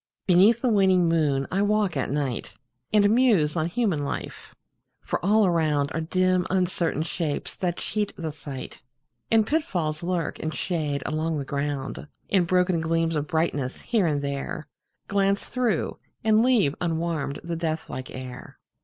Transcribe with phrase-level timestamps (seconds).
[0.25, 2.55] Beneath the waning moon I walk at night,
[2.91, 4.55] And muse on human life
[4.99, 8.81] for all around Are dim uncertain shapes that cheat the sight,
[9.29, 14.23] And pitfalls lurk in shade along the ground, And broken gleams of brightness, here and
[14.23, 14.67] there,
[15.07, 18.57] Glance through, and leave unwarmed the death like air.